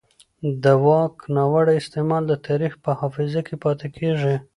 [0.63, 4.35] د واک ناوړه استعمال د تاریخ په حافظه کې پاتې کېږي